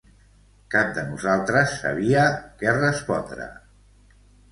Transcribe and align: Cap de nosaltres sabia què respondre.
Cap 0.75 0.87
de 0.95 1.01
nosaltres 1.09 1.75
sabia 1.81 2.23
què 2.63 2.73
respondre. 2.79 3.47